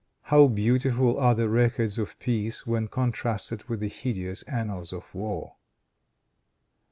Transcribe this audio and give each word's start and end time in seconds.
How 0.33 0.47
beautiful 0.47 1.19
are 1.19 1.35
the 1.35 1.47
records 1.47 1.99
of 1.99 2.17
peace 2.17 2.65
when 2.65 2.87
contrasted 2.87 3.65
with 3.65 3.81
the 3.81 3.87
hideous 3.87 4.41
annals 4.47 4.91
of 4.91 5.13
war! 5.13 5.57